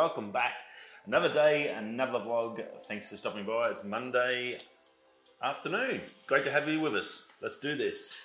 [0.00, 0.54] welcome back.
[1.04, 2.64] Another day, another vlog.
[2.88, 3.68] Thanks for stopping by.
[3.68, 4.56] It's Monday
[5.42, 6.00] afternoon.
[6.26, 7.28] Great to have you with us.
[7.42, 8.16] Let's do this.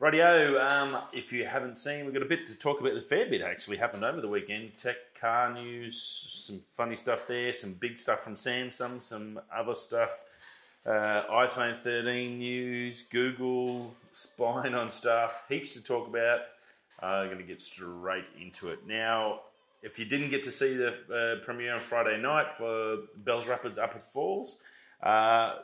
[0.00, 2.94] Radio, um, if you haven't seen, we've got a bit to talk about.
[2.94, 4.78] The fair bit actually happened over the weekend.
[4.78, 6.00] Tech, car news,
[6.32, 10.22] some funny stuff there, some big stuff from Samsung, some other stuff.
[10.86, 16.40] Uh, iPhone 13 news, Google spying on stuff, heaps to talk about.
[17.02, 18.86] I'm going to get straight into it.
[18.86, 19.40] Now,
[19.82, 23.78] if you didn't get to see the uh, premiere on Friday night for Bells Rapids
[23.78, 24.58] Upper Falls,
[25.02, 25.56] uh,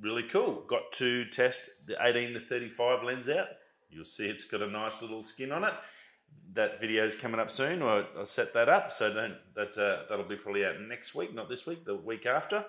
[0.00, 0.64] really cool.
[0.66, 3.48] Got to test the 18 to 35 lens out.
[3.90, 5.74] You'll see it's got a nice little skin on it.
[6.54, 7.82] That video is coming up soon.
[7.82, 11.34] I'll, I'll set that up, so don't, that uh, that'll be probably out next week,
[11.34, 12.64] not this week, the week after.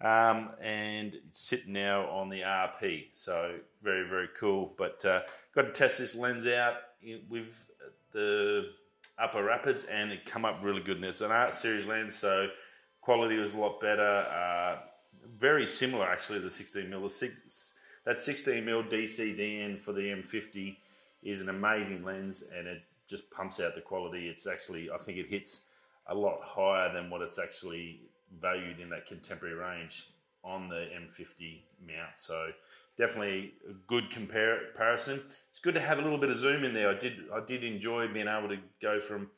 [0.00, 4.74] Um, and it's sitting now on the RP, so very very cool.
[4.76, 5.22] But uh,
[5.54, 6.74] got to test this lens out
[7.28, 7.68] with
[8.12, 8.70] the
[9.18, 10.96] Upper Rapids, and it come up really good.
[10.96, 12.48] And it's an art series lens, so
[13.00, 14.02] quality was a lot better.
[14.02, 14.78] Uh,
[15.38, 17.10] very similar actually to the 16 mm.
[17.10, 20.76] Six, that 16 mm DCDN for the M50
[21.22, 24.28] is an amazing lens, and it just pumps out the quality.
[24.28, 25.66] It's actually, I think it hits
[26.06, 28.00] a lot higher than what it's actually
[28.40, 30.08] valued in that contemporary range
[30.42, 32.16] on the M50 mount.
[32.16, 32.50] So
[32.98, 35.22] definitely a good compar- comparison.
[35.50, 36.90] It's good to have a little bit of zoom in there.
[36.90, 39.30] I did I did enjoy being able to go from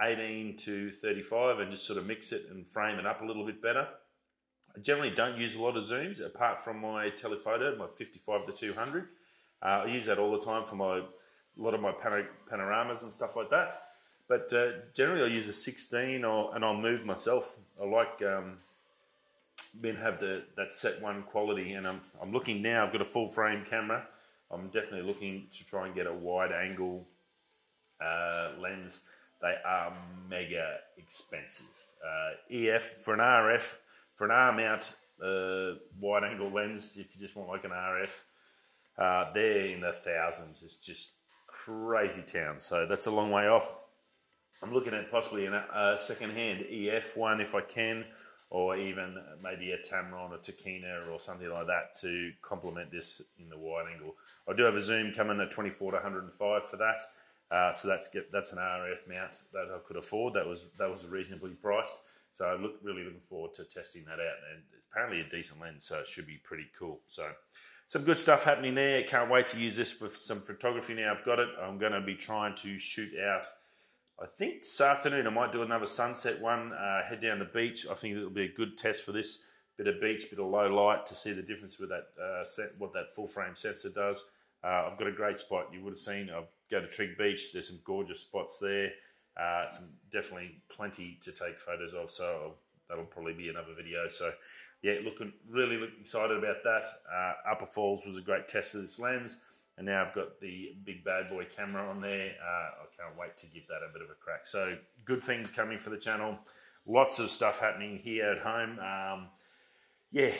[0.00, 3.46] 18 to 35 and just sort of mix it and frame it up a little
[3.46, 3.88] bit better.
[4.76, 8.52] I generally don't use a lot of zooms apart from my telephoto, my 55 to
[8.52, 9.08] 200.
[9.62, 13.10] Uh, I use that all the time for my a lot of my panoramas and
[13.10, 13.82] stuff like that.
[14.28, 17.56] But uh, generally, I use a 16 or, and I'll move myself.
[17.80, 18.58] I like um,
[19.82, 22.84] being have the that set one quality, and I'm I'm looking now.
[22.84, 24.06] I've got a full frame camera.
[24.50, 27.06] I'm definitely looking to try and get a wide angle
[28.00, 29.04] uh, lens.
[29.40, 29.92] They are
[30.28, 31.66] mega expensive.
[32.04, 33.78] Uh, EF for an RF
[34.14, 36.96] for an R mount uh, wide angle lens.
[36.96, 38.10] If you just want like an RF,
[38.98, 40.62] uh, they're in the thousands.
[40.62, 41.12] It's just
[41.46, 42.60] crazy town.
[42.60, 43.78] So that's a long way off.
[44.62, 48.04] I'm looking at possibly a uh, second-hand EF one if I can,
[48.50, 53.48] or even maybe a Tamron or Tokina or something like that to complement this in
[53.48, 54.14] the wide angle.
[54.48, 57.00] I do have a zoom coming at 24 to 105 for that.
[57.50, 60.34] Uh, so that's get, that's an RF mount that I could afford.
[60.34, 62.02] That was that was reasonably priced.
[62.32, 64.38] So I look really looking forward to testing that out.
[64.52, 67.00] And apparently a decent lens, so it should be pretty cool.
[67.06, 67.28] So
[67.86, 69.04] some good stuff happening there.
[69.04, 71.12] Can't wait to use this for some photography now.
[71.12, 71.48] I've got it.
[71.62, 73.46] I'm going to be trying to shoot out
[74.20, 77.86] I think this afternoon I might do another sunset one, uh, head down the beach.
[77.90, 79.44] I think it'll be a good test for this.
[79.76, 82.70] Bit of beach, bit of low light to see the difference with that uh, set,
[82.78, 84.30] what that full frame sensor does.
[84.64, 85.66] Uh, I've got a great spot.
[85.70, 86.30] You would have seen.
[86.30, 87.52] I've go to Trigg Beach.
[87.52, 88.90] There's some gorgeous spots there.
[89.38, 92.10] Uh, some definitely plenty to take photos of.
[92.10, 92.54] So
[92.88, 94.08] that'll probably be another video.
[94.08, 94.32] So
[94.82, 96.84] yeah, looking really excited about that.
[97.12, 99.42] Uh, Upper Falls was a great test of this lens.
[99.78, 102.32] And now I've got the big bad boy camera on there.
[102.42, 104.46] Uh, I can't wait to give that a bit of a crack.
[104.46, 106.38] So good things coming for the channel.
[106.86, 108.78] Lots of stuff happening here at home.
[108.78, 109.28] Um,
[110.12, 110.30] yeah,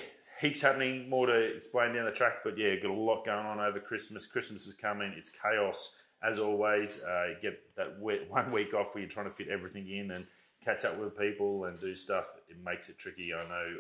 [0.41, 1.11] heaps happening.
[1.11, 4.27] More to explain down the track, but yeah, got a lot going on over Christmas.
[4.27, 5.13] Christmas is coming.
[5.17, 7.03] It's chaos as always.
[7.03, 10.27] Uh, get that one week off where you're trying to fit everything in and
[10.65, 12.25] catch up with people and do stuff.
[12.49, 13.35] It makes it tricky.
[13.35, 13.77] I know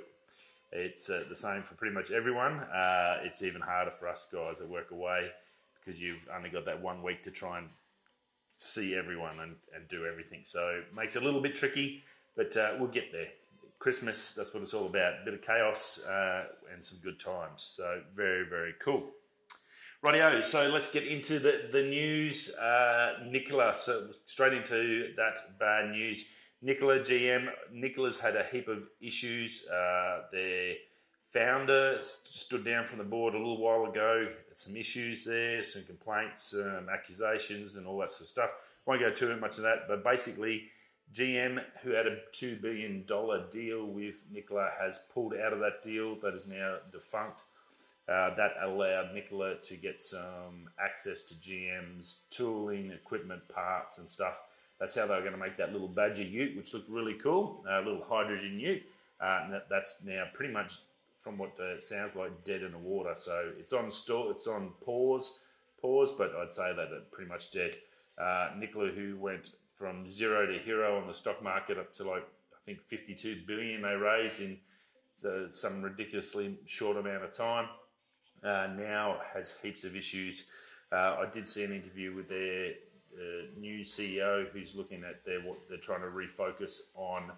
[0.72, 2.59] it's uh, the same for pretty much everyone.
[2.59, 5.31] Uh, it's even harder for us guys that work away
[5.86, 7.69] because you've only got that one week to try and
[8.56, 10.42] see everyone and, and do everything.
[10.44, 12.02] So it makes it a little bit tricky,
[12.36, 13.28] but uh, we'll get there.
[13.78, 15.14] Christmas, that's what it's all about.
[15.22, 17.74] A bit of chaos uh, and some good times.
[17.76, 19.10] So very, very cool.
[20.04, 22.54] Rightio, so let's get into the, the news.
[22.54, 26.24] Uh, Nikola, so straight into that bad news.
[26.62, 29.66] Nikola GM, Nikola's had a heap of issues.
[29.68, 30.22] Uh,
[31.33, 34.28] founder stood down from the board a little while ago.
[34.55, 38.55] Some issues there, some complaints, um, accusations, and all that sort of stuff.
[38.87, 40.69] Won't go too much of that, but basically,
[41.13, 43.05] GM, who had a $2 billion
[43.51, 46.17] deal with Nikola, has pulled out of that deal.
[46.23, 47.43] That is now defunct.
[48.09, 54.41] Uh, that allowed Nikola to get some access to GM's tooling, equipment, parts, and stuff.
[54.78, 57.65] That's how they were going to make that little Badger Ute, which looked really cool,
[57.69, 58.84] a little hydrogen Ute.
[59.21, 60.78] Uh, and that, that's now pretty much
[61.27, 63.13] from what it sounds like, dead in the water.
[63.17, 65.41] So it's on store, it's on pause,
[65.81, 67.73] pause, but I'd say that it's pretty much dead.
[68.17, 72.23] Uh, Nikola, who went from zero to hero on the stock market up to like
[72.23, 74.57] I think 52 billion they raised in
[75.25, 77.71] uh, some ridiculously short amount of time,
[78.45, 80.45] uh, now has heaps of issues.
[80.93, 82.75] Uh, I did see an interview with their
[83.19, 87.33] a new CEO who's looking at their what they're trying to refocus on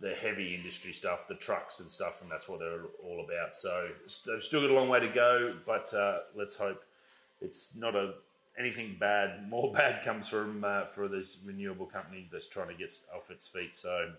[0.00, 3.56] the heavy industry stuff, the trucks and stuff, and that's what they're all about.
[3.56, 3.88] So
[4.26, 6.82] they've still got a long way to go, but uh, let's hope
[7.40, 8.14] it's not a
[8.58, 9.48] anything bad.
[9.48, 13.48] More bad comes from uh, for this renewable company that's trying to get off its
[13.48, 13.76] feet.
[13.76, 14.12] So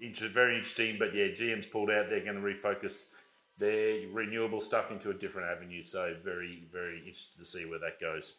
[0.00, 2.08] inter- very interesting, but yeah, GM's pulled out.
[2.08, 3.12] They're going to refocus
[3.58, 5.84] their renewable stuff into a different avenue.
[5.84, 8.34] So very very interested to see where that goes.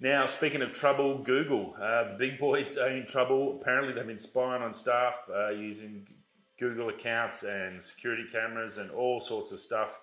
[0.00, 3.58] Now, speaking of trouble, Google, uh, the big boys are in trouble.
[3.60, 6.06] Apparently, they've been spying on staff uh, using
[6.58, 10.00] Google accounts and security cameras and all sorts of stuff.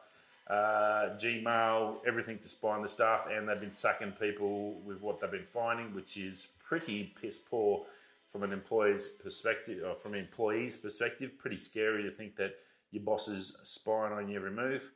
[0.47, 5.21] Uh, Gmail, everything to spy on the staff, and they've been sacking people with what
[5.21, 7.85] they've been finding, which is pretty piss poor
[8.31, 11.31] from an employee's perspective, or from an employee's perspective.
[11.37, 12.55] Pretty scary to think that
[12.91, 14.91] your boss is spying on your every move.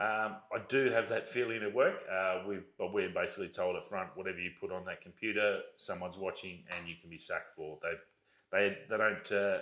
[0.00, 1.96] Um, I do have that feeling at work.
[2.10, 6.16] Uh, we've, but we're basically told up front, whatever you put on that computer, someone's
[6.16, 7.78] watching, and you can be sacked for.
[7.82, 7.92] They,
[8.52, 9.58] they, they don't uh,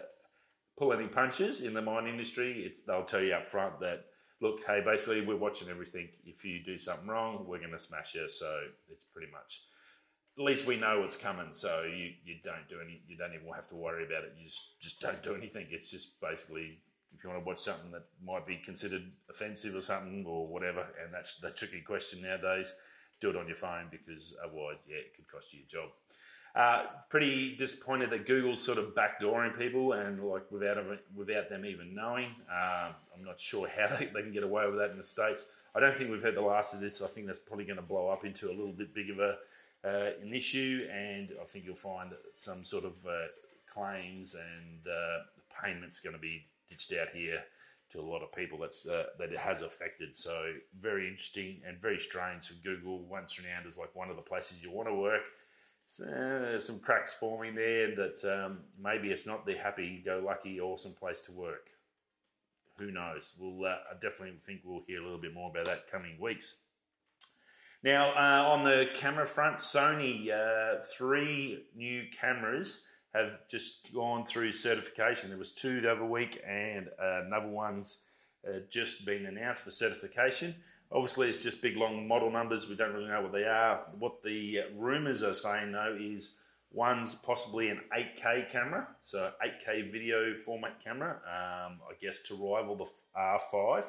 [0.79, 2.63] pull any punches in the mine industry.
[2.65, 4.05] It's they'll tell you up front that
[4.41, 6.09] look, hey, basically we're watching everything.
[6.25, 8.29] If you do something wrong, we're going to smash you.
[8.29, 8.61] So
[8.91, 9.63] it's pretty much.
[10.39, 13.03] At least we know what's coming, so you, you don't do any.
[13.09, 14.33] You don't even have to worry about it.
[14.39, 15.67] You just just don't do anything.
[15.71, 16.79] It's just basically
[17.15, 20.87] if you want to watch something that might be considered offensive or something or whatever,
[21.03, 22.73] and that's the tricky question nowadays,
[23.21, 25.91] do it on your phone because otherwise, yeah, it could cost you your job.
[26.55, 30.79] Uh, pretty disappointed that Google's sort of backdooring people and like without
[31.15, 32.27] without them even knowing.
[32.51, 35.49] Um, I'm not sure how they, they, can get away with that in the states.
[35.77, 37.03] I don't think we've heard the last of this.
[37.03, 39.37] I think that's probably going to blow up into a little bit bigger of a
[39.83, 43.29] uh, an issue, and I think you'll find some sort of uh,
[43.73, 45.23] claims and uh,
[45.65, 47.43] payments going to be ditched out here
[47.93, 50.17] to a lot of people that's uh, that it has affected.
[50.17, 53.01] So very interesting and very strange for Google.
[53.01, 55.23] Once renowned as like one of the places you want to work.
[55.87, 61.21] So, uh, some cracks forming there that um, maybe it's not the happy-go-lucky, awesome place
[61.23, 61.67] to work.
[62.79, 63.35] Who knows?
[63.41, 66.63] We'll uh, I definitely think we'll hear a little bit more about that coming weeks.
[67.83, 74.53] Now, uh, on the camera front, Sony, uh, three new cameras have just gone through
[74.53, 75.31] certification.
[75.31, 78.03] There was two the other week, and uh, another one's
[78.47, 80.55] uh, just been announced for certification.
[80.93, 82.69] Obviously, it's just big long model numbers.
[82.69, 83.83] We don't really know what they are.
[83.99, 86.39] What the rumors are saying though is
[86.73, 91.21] one's possibly an 8K camera, so 8K video format camera.
[91.27, 92.87] Um, I guess to rival the
[93.17, 93.85] R5.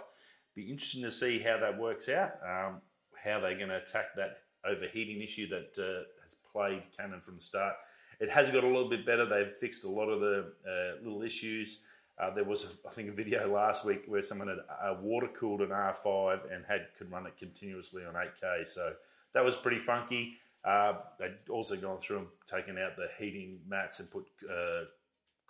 [0.55, 2.33] Be interesting to see how that works out.
[2.45, 2.81] Um,
[3.23, 7.41] how they're going to attack that overheating issue that uh, has plagued Canon from the
[7.41, 7.75] start.
[8.21, 9.25] It has got a little bit better.
[9.25, 11.79] They've fixed a lot of the uh, little issues.
[12.21, 15.61] Uh, there was, I think, a video last week where someone had uh, water cooled
[15.61, 18.67] an R5 and had could run it continuously on 8K.
[18.67, 18.93] So
[19.33, 20.35] that was pretty funky.
[20.63, 24.83] Uh, they'd also gone through and taken out the heating mats and put uh,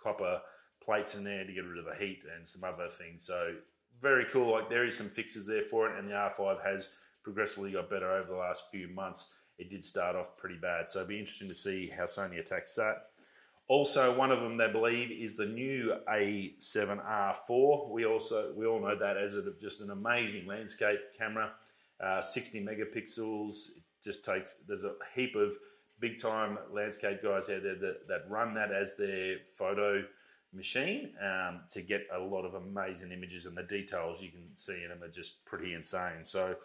[0.02, 0.40] copper
[0.82, 3.26] plates in there to get rid of the heat and some other things.
[3.26, 3.54] So
[4.00, 4.50] very cool.
[4.52, 8.10] Like there is some fixes there for it, and the R5 has progressively got better
[8.10, 10.90] over the last few months it did start off pretty bad.
[10.90, 13.10] So it'll be interesting to see how Sony attacks that.
[13.68, 17.88] Also, one of them they believe is the new A7R4.
[17.90, 21.52] We also we all know that as a, just an amazing landscape camera,
[22.00, 23.76] uh, 60 megapixels.
[23.76, 25.52] It just takes there's a heap of
[26.00, 30.02] big time landscape guys out there that, that run that as their photo
[30.52, 34.82] machine um, to get a lot of amazing images and the details you can see
[34.82, 36.24] in them are just pretty insane.
[36.24, 36.56] So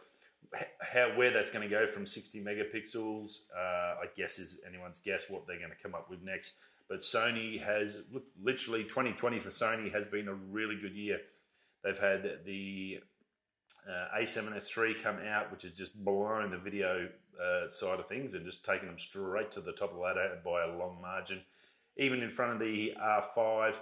[0.79, 5.29] how where that's going to go from 60 megapixels, uh, I guess is anyone's guess
[5.29, 6.55] what they're going to come up with next.
[6.89, 8.01] But Sony has
[8.41, 11.19] literally 2020 for Sony has been a really good year.
[11.83, 12.99] They've had the
[13.87, 18.45] uh, A7S3 come out, which has just blown the video uh, side of things and
[18.45, 21.41] just taken them straight to the top of the ladder by a long margin.
[21.97, 23.75] Even in front of the R5,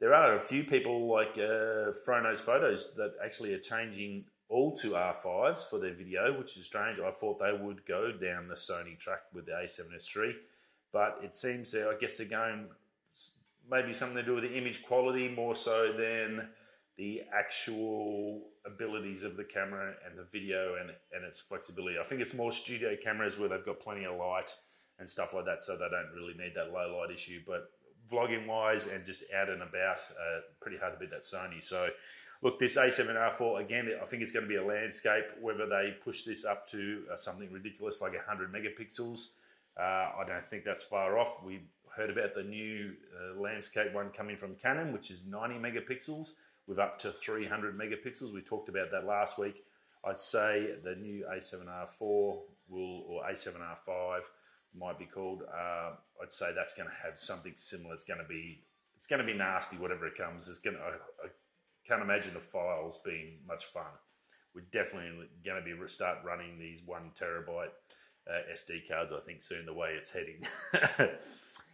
[0.00, 4.76] there are a few people like uh, Fro Knows Photos that actually are changing all
[4.76, 6.98] to R5s for their video, which is strange.
[7.00, 10.32] I thought they would go down the Sony track with the A7S3,
[10.92, 12.68] but it seems that I guess they're going
[13.70, 16.48] maybe something to do with the image quality more so than
[16.96, 21.98] the actual abilities of the camera and the video and, and its flexibility.
[21.98, 24.54] I think it's more studio cameras where they've got plenty of light
[24.98, 27.40] and stuff like that, so they don't really need that low light issue.
[27.44, 27.70] But
[28.08, 31.62] vlogging wise and just out and about, uh, pretty hard to beat that Sony.
[31.62, 31.88] So
[32.44, 35.24] Look, this A7R4, again, I think it's going to be a landscape.
[35.40, 39.30] Whether they push this up to uh, something ridiculous like 100 megapixels,
[39.80, 39.82] uh,
[40.20, 41.42] I don't think that's far off.
[41.42, 41.62] We
[41.96, 46.32] heard about the new uh, landscape one coming from Canon, which is 90 megapixels
[46.66, 48.34] with up to 300 megapixels.
[48.34, 49.64] We talked about that last week.
[50.04, 51.98] I'd say the new A7R4
[52.68, 54.20] will, or A7R5
[54.78, 55.44] might be called.
[55.50, 57.94] Uh, I'd say that's going to have something similar.
[57.94, 58.60] It's going to be
[58.98, 60.46] it's going to be nasty, whatever it comes.
[60.48, 60.82] It's going to.
[60.82, 60.88] I,
[61.24, 61.28] I
[61.86, 63.84] can't imagine the files being much fun.
[64.54, 67.72] We're definitely going to be start running these one terabyte
[68.28, 69.12] uh, SD cards.
[69.12, 70.46] I think soon the way it's heading.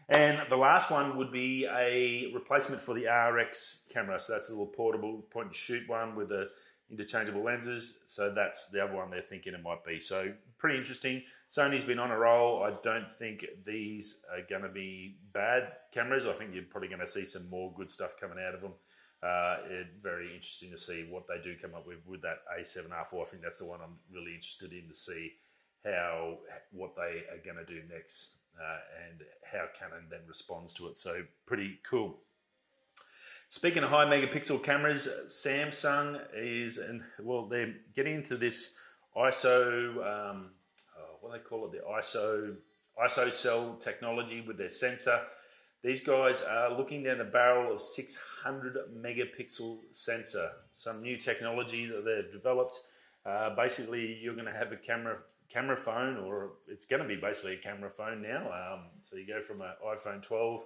[0.09, 4.19] and the last one would be a replacement for the RX camera.
[4.19, 6.49] So that's a little portable point and shoot one with the
[6.91, 8.05] interchangeable lenses.
[8.07, 10.01] So that's the other one they're thinking it might be.
[10.01, 11.23] So pretty interesting.
[11.55, 12.63] Sony's been on a roll.
[12.63, 16.27] I don't think these are going to be bad cameras.
[16.27, 18.73] I think you're probably going to see some more good stuff coming out of them.
[19.23, 19.57] Uh,
[20.03, 23.21] very interesting to see what they do come up with with that A7R4.
[23.21, 25.35] I think that's the one I'm really interested in to see
[25.85, 26.39] how
[26.73, 29.21] what they are going to do next uh, and
[29.53, 30.97] how Canon then responds to it.
[30.97, 32.17] So pretty cool.
[33.49, 38.77] Speaking of high megapixel cameras, Samsung is and well they're getting into this
[39.17, 40.51] ISO um,
[40.99, 42.57] oh, what do they call it the ISO
[43.03, 45.21] ISOCELL technology with their sensor.
[45.83, 52.05] These guys are looking down the barrel of 600 megapixel sensor, some new technology that
[52.05, 52.81] they've developed.
[53.25, 55.19] Uh, basically, you're going to have a camera
[55.49, 58.47] camera phone, or it's going to be basically a camera phone now.
[58.53, 60.65] Um, so you go from an iPhone 12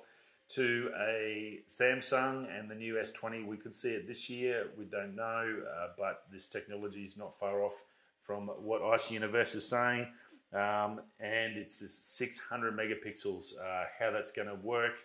[0.50, 3.46] to a Samsung and the new S20.
[3.46, 4.66] We could see it this year.
[4.76, 7.82] We don't know, uh, but this technology is not far off
[8.22, 10.06] from what Ice Universe is saying.
[10.54, 13.58] Um, and it's this 600 megapixels.
[13.60, 14.98] Uh, how that's going to work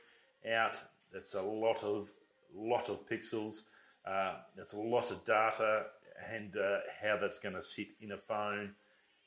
[0.50, 0.78] out,
[1.12, 2.10] that's a lot of
[2.56, 3.64] lot of pixels.
[4.06, 5.86] Uh, that's a lot of data,
[6.34, 8.72] and uh, how that's going to sit in a phone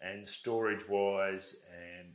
[0.01, 1.65] and storage wise.
[1.73, 2.09] And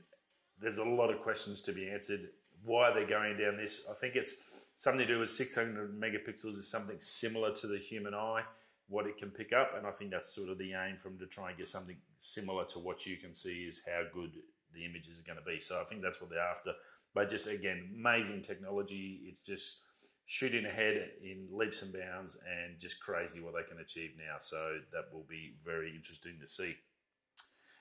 [0.60, 2.30] there's a lot of questions to be answered.
[2.64, 3.88] Why they're going down this?
[3.90, 4.42] I think it's
[4.78, 8.44] something to do with 600 megapixels is something similar to the human eye,
[8.88, 9.74] what it can pick up.
[9.78, 12.66] And I think that's sort of the aim from to try and get something similar
[12.66, 14.32] to what you can see is how good
[14.74, 15.60] the images are going to be.
[15.60, 16.74] So I think that's what they're after.
[17.14, 19.22] But just again, amazing technology.
[19.28, 19.82] It's just
[20.26, 24.36] shooting ahead in leaps and bounds and just crazy what they can achieve now.
[24.40, 26.76] So that will be very interesting to see.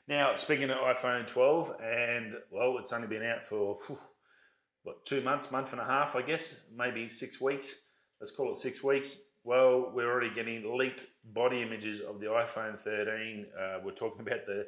[0.09, 3.99] Now, speaking of iPhone 12, and well, it's only been out for whew,
[4.85, 7.75] what two months, month and a half, I guess, maybe six weeks.
[8.21, 9.19] Let's call it six weeks.
[9.47, 13.47] Well, we're already getting leaked body images of the iPhone 13.
[13.57, 14.67] Uh, we're talking about the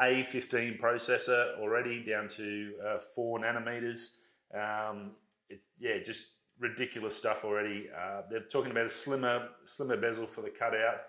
[0.00, 4.18] A15 processor already down to uh, four nanometers.
[4.54, 5.16] Um,
[5.48, 7.88] it, yeah, just ridiculous stuff already.
[7.92, 11.00] Uh, they're talking about a slimmer, slimmer bezel for the cutout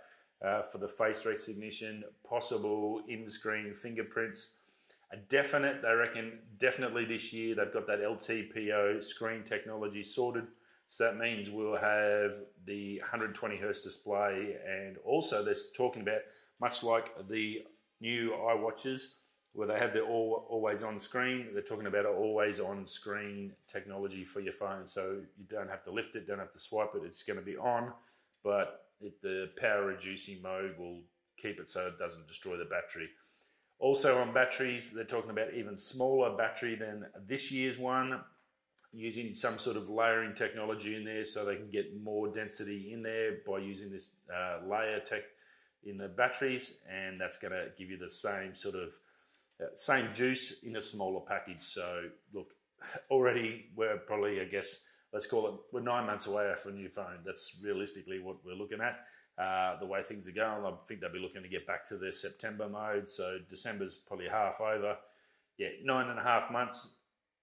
[0.44, 4.56] uh, for the face recognition, possible in-screen fingerprints.
[5.14, 10.48] A definite, they reckon, definitely this year they've got that LTPO screen technology sorted.
[10.88, 16.22] So that means we'll have the 120 hertz display, and also they're talking about
[16.60, 17.64] much like the
[18.00, 19.16] new iWatches
[19.54, 21.48] where they have their all, always on screen.
[21.54, 25.84] They're talking about an always on screen technology for your phone, so you don't have
[25.86, 27.04] to lift it, don't have to swipe it.
[27.06, 27.94] It's going to be on,
[28.44, 31.02] but it, the power reducing mode will
[31.38, 33.10] keep it so it doesn't destroy the battery.
[33.80, 38.22] Also on batteries, they're talking about even smaller battery than this year's one,
[38.96, 43.04] using some sort of layering technology in there so they can get more density in
[43.04, 45.24] there by using this uh, layer tech
[45.84, 48.94] in the batteries, and that's going to give you the same sort of
[49.62, 51.64] uh, same juice in a smaller package.
[51.64, 52.54] So look,
[53.10, 54.84] already we're probably I guess
[55.14, 57.20] let's call it, we're nine months away for a new phone.
[57.26, 59.06] That's realistically what we're looking at.
[59.38, 61.98] Uh, the way things are going, I think they'll be looking to get back to
[61.98, 63.10] their September mode.
[63.10, 64.96] So December's probably half over.
[65.58, 66.98] Yeah, nine and a half months.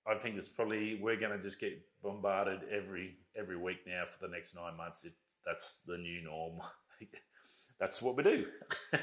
[0.06, 4.26] I think it's probably we're going to just get bombarded every every week now for
[4.26, 5.04] the next nine months.
[5.04, 5.12] It,
[5.46, 6.60] that's the new norm.
[7.80, 8.46] that's what we do.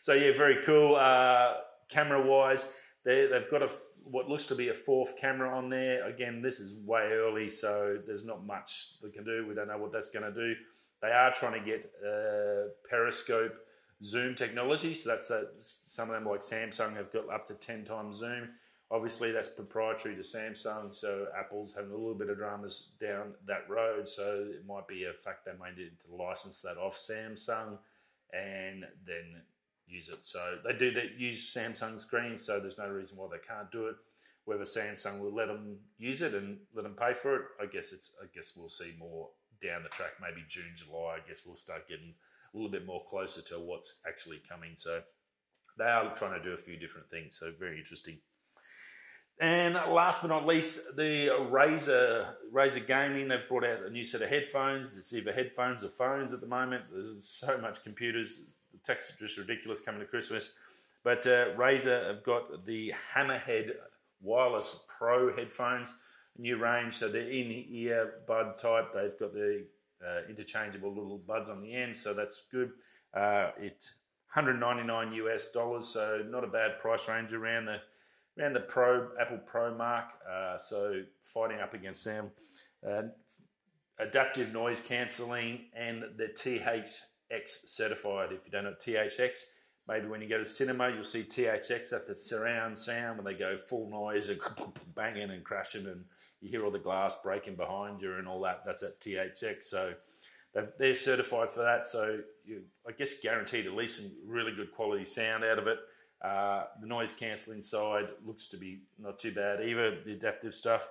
[0.00, 0.96] so yeah, very cool.
[0.96, 1.54] Uh,
[1.88, 2.72] camera wise,
[3.04, 3.70] they, they've got a
[4.04, 6.06] what looks to be a fourth camera on there.
[6.06, 9.46] Again, this is way early, so there's not much they can do.
[9.48, 10.54] We don't know what that's going to do.
[11.00, 13.54] They are trying to get uh, periscope
[14.02, 17.84] zoom technology, so that's a, some of them like Samsung have got up to 10
[17.84, 18.50] times zoom.
[18.90, 23.68] Obviously, that's proprietary to Samsung, so Apple's having a little bit of dramas down that
[23.68, 24.08] road.
[24.08, 27.78] So it might be a fact they may need to license that off Samsung
[28.32, 29.42] and then
[29.86, 30.20] use it.
[30.22, 33.86] So they do that use Samsung screens, so there's no reason why they can't do
[33.86, 33.96] it.
[34.44, 37.92] Whether Samsung will let them use it and let them pay for it, I guess
[37.92, 38.12] it's.
[38.22, 39.30] I guess we'll see more
[39.62, 40.12] down the track.
[40.20, 41.16] Maybe June, July.
[41.16, 42.12] I guess we'll start getting
[42.52, 44.74] a little bit more closer to what's actually coming.
[44.76, 45.00] So
[45.78, 47.38] they are trying to do a few different things.
[47.40, 48.18] So very interesting.
[49.40, 53.28] And last but not least, the Razer Razer Gaming.
[53.28, 54.96] They've brought out a new set of headphones.
[54.96, 56.84] It's either headphones or phones at the moment.
[56.92, 60.52] There's so much computers the text is just ridiculous coming to Christmas.
[61.02, 63.72] But uh, Razer have got the Hammerhead
[64.22, 65.92] Wireless Pro headphones,
[66.38, 66.94] new range.
[66.94, 68.94] So they're in ear bud type.
[68.94, 69.64] They've got the
[70.04, 72.72] uh, interchangeable little buds on the end, so that's good.
[73.12, 73.94] Uh, it's
[74.32, 77.78] 199 US dollars, so not a bad price range around the
[78.38, 80.06] around the Pro Apple Pro mark.
[80.30, 82.30] Uh, so fighting up against them.
[82.86, 83.02] Uh,
[83.98, 86.88] adaptive noise cancelling and the THX
[87.66, 88.30] certified.
[88.32, 89.38] If you don't know THX,
[89.88, 93.38] maybe when you go to cinema, you'll see THX at the surround sound when they
[93.38, 94.40] go full noise and
[94.94, 96.04] banging and crashing, and
[96.40, 98.62] you hear all the glass breaking behind you and all that.
[98.66, 99.64] That's at THX.
[99.64, 99.94] So
[100.78, 101.86] they're certified for that.
[101.86, 105.78] So you, I guess guaranteed at least some really good quality sound out of it.
[106.24, 109.98] Uh, the noise cancelling side looks to be not too bad either.
[110.04, 110.90] The adaptive stuff,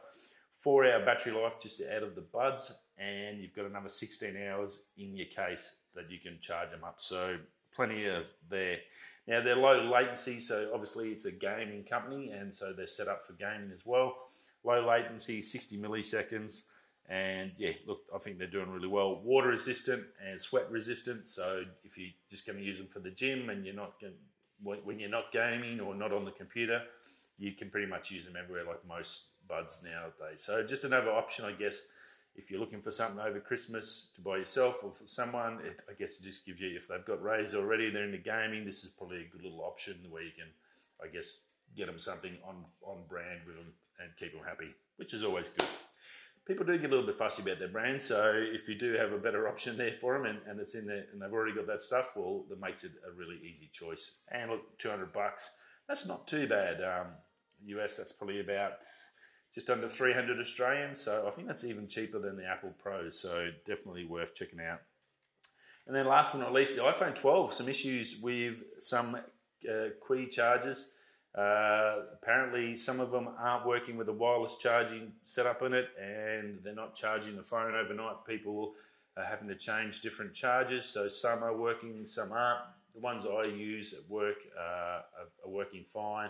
[0.53, 4.89] four hour battery life just out of the buds, and you've got another 16 hours
[4.95, 7.01] in your case that you can charge them up.
[7.01, 7.37] So
[7.75, 8.77] plenty of there.
[9.27, 13.25] Now they're low latency, so obviously it's a gaming company, and so they're set up
[13.25, 14.15] for gaming as well.
[14.63, 16.67] Low latency, 60 milliseconds,
[17.09, 19.19] and yeah, look, I think they're doing really well.
[19.21, 21.27] Water resistant and sweat resistant.
[21.27, 24.13] So if you're just going to use them for the gym and you're not going,
[24.63, 26.81] when you're not gaming or not on the computer,
[27.37, 30.43] you can pretty much use them everywhere, like most buds nowadays.
[30.43, 31.87] So just another option, I guess
[32.35, 35.93] if you're looking for something over Christmas to buy yourself or for someone, it, I
[35.93, 38.91] guess it just gives you, if they've got Rays already, they're into gaming, this is
[38.91, 40.47] probably a good little option where you can,
[41.03, 45.13] I guess, get them something on, on brand with them and keep them happy, which
[45.13, 45.67] is always good.
[46.45, 49.13] People do get a little bit fussy about their brand, so if you do have
[49.13, 51.67] a better option there for them and, and it's in there and they've already got
[51.67, 54.23] that stuff, well, that makes it a really easy choice.
[54.29, 55.57] And look, 200 bucks,
[55.87, 56.81] that's not too bad.
[56.83, 57.07] Um,
[57.65, 58.73] US, that's probably about
[59.53, 60.95] just under 300 Australian.
[60.95, 63.11] So I think that's even cheaper than the Apple Pro.
[63.11, 64.81] So definitely worth checking out.
[65.85, 70.31] And then last but not least, the iPhone 12, some issues with some uh, Qi
[70.31, 70.91] chargers.
[71.35, 76.59] Uh, apparently, some of them aren't working with the wireless charging setup in it, and
[76.63, 78.23] they're not charging the phone overnight.
[78.27, 78.73] People
[79.17, 82.61] are having to change different chargers, so some are working, some aren't.
[82.93, 85.01] The ones I use at work uh,
[85.43, 86.29] are, working fine,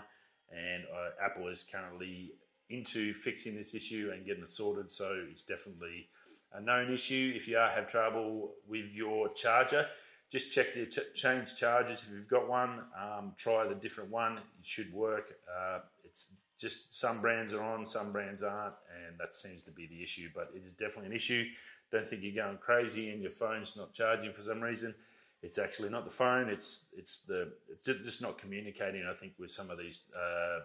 [0.49, 2.31] and uh, Apple is currently
[2.69, 4.89] into fixing this issue and getting it sorted.
[4.89, 6.07] So it's definitely
[6.53, 7.33] a known issue.
[7.35, 9.87] If you are have trouble with your charger,
[10.33, 14.37] just check the ch- change charges If you've got one, um, try the different one.
[14.37, 15.35] It should work.
[15.47, 18.73] Uh, it's just some brands are on, some brands aren't,
[19.05, 20.29] and that seems to be the issue.
[20.33, 21.45] But it is definitely an issue.
[21.91, 24.95] Don't think you're going crazy and your phone's not charging for some reason.
[25.43, 26.49] It's actually not the phone.
[26.49, 29.05] It's it's the it's just not communicating.
[29.07, 30.61] I think with some of these uh,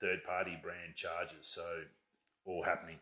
[0.00, 1.48] third party brand charges.
[1.48, 1.62] So
[2.44, 2.98] all happening.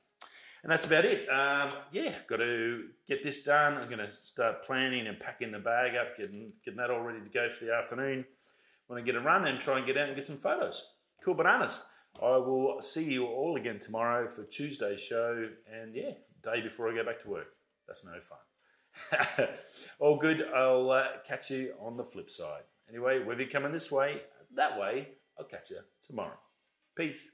[0.63, 1.29] And that's about it.
[1.29, 3.75] Um, yeah, got to get this done.
[3.75, 7.21] I'm going to start planning and packing the bag up, getting, getting that all ready
[7.21, 8.25] to go for the afternoon.
[8.89, 10.83] Want to get a run and try and get out and get some photos.
[11.25, 11.81] Cool bananas.
[12.21, 15.49] I will see you all again tomorrow for Tuesday's show.
[15.73, 17.49] And yeah, day before I go back to work.
[17.87, 19.49] That's no fun.
[20.01, 20.43] all good.
[20.55, 22.63] I'll uh, catch you on the flip side.
[22.89, 24.23] Anyway, whether you're coming this way,
[24.55, 26.39] that way, I'll catch you tomorrow.
[26.97, 27.31] Peace.